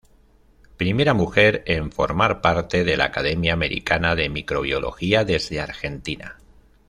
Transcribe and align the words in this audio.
Primera 0.77 1.13
mujer 1.13 1.61
en 1.67 1.91
formar 1.91 2.41
parte 2.41 2.83
de 2.83 2.97
la 2.97 3.03
Academia 3.05 3.53
Americana 3.53 4.15
de 4.15 4.29
Microbiología 4.29 5.25
desde 5.25 5.59
Argentina. 5.61 6.37